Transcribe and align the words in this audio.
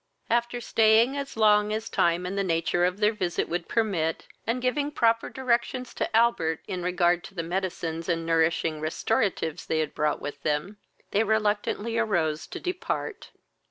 After 0.31 0.59
staying 0.59 1.15
as 1.15 1.37
long 1.37 1.71
as 1.71 1.87
time 1.87 2.25
and 2.25 2.35
the 2.35 2.43
nature 2.43 2.85
of 2.85 2.97
their 2.99 3.13
visit 3.13 3.47
would 3.47 3.67
permit, 3.69 4.25
and 4.47 4.59
giving 4.59 4.89
proper 4.89 5.29
directions 5.29 5.93
to 5.93 6.15
Albert 6.17 6.61
in 6.67 6.81
regard 6.81 7.23
to 7.25 7.35
the 7.35 7.43
medicines 7.43 8.09
and 8.09 8.25
nourishing 8.25 8.81
restoratives 8.81 9.67
they 9.67 9.77
had 9.77 9.93
brought 9.93 10.19
with 10.19 10.41
them, 10.41 10.77
they 11.11 11.23
reluctantly 11.23 11.99
arose 11.99 12.47
to 12.47 12.59
depart. 12.59 13.29